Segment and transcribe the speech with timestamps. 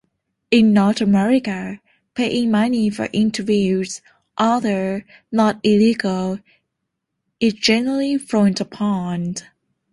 [0.49, 1.79] In North America,
[2.15, 4.01] paying money for interviews,
[4.35, 6.39] although not illegal,
[7.39, 9.35] is generally frowned upon.